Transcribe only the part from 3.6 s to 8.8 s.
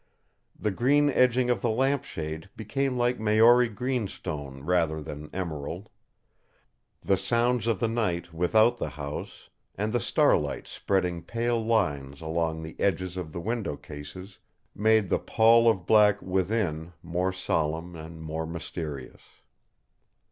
greenstone rather than emerald. The sounds of the night without